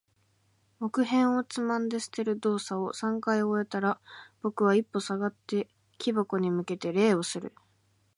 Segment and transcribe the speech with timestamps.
[0.79, 4.01] 木片をつまんで捨てる動作を三回終えたら、
[4.41, 7.53] 僕は一歩下がって、木箱に向けて礼をする。